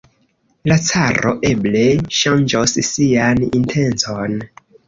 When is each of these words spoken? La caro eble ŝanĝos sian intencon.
La 0.71 0.77
caro 0.85 1.33
eble 1.51 1.83
ŝanĝos 2.21 2.75
sian 2.89 3.47
intencon. 3.61 4.43